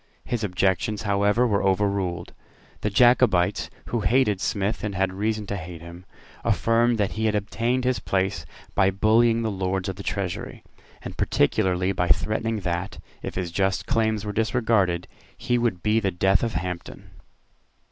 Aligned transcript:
His 0.25 0.43
objections 0.43 1.03
however 1.03 1.45
were 1.45 1.61
overruled. 1.61 2.33
The 2.79 2.89
Jacobites, 2.89 3.69
who 3.89 3.99
hated 3.99 4.41
Smith 4.41 4.83
and 4.83 4.95
had 4.95 5.13
reason 5.13 5.45
to 5.45 5.55
hate 5.55 5.81
him, 5.83 6.05
affirmed 6.43 6.97
that 6.97 7.11
he 7.11 7.25
had 7.25 7.35
obtained 7.35 7.83
his 7.85 7.99
place 7.99 8.43
by 8.73 8.89
bullying 8.89 9.43
the 9.43 9.51
Lords 9.51 9.87
of 9.89 9.97
the 9.97 10.01
Treasury, 10.01 10.63
and 11.03 11.15
particularly 11.19 11.91
by 11.91 12.07
threatening 12.07 12.61
that, 12.61 12.97
if 13.21 13.35
his 13.35 13.51
just 13.51 13.85
claims 13.85 14.25
were 14.25 14.33
disregarded, 14.33 15.07
he 15.37 15.59
would 15.59 15.83
be 15.83 15.99
the 15.99 16.09
death 16.09 16.41
of 16.41 16.53
Hampden. 16.55 17.11